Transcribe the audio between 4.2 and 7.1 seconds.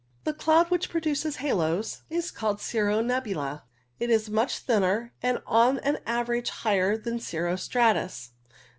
much thinner, and on an average higher